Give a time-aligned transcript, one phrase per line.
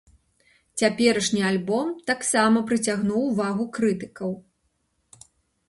[0.81, 4.31] Цяперашні альбом таксама прыцягнуў увагу крытыкаў.